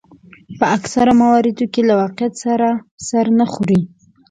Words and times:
په 0.59 0.65
اکثرو 0.77 1.11
مواردو 1.21 1.65
کې 1.73 1.81
له 1.89 1.93
واقعیت 2.01 2.33
سره 2.45 2.67
سر 3.07 3.25
نه 3.39 3.45
خوري. 3.51 3.81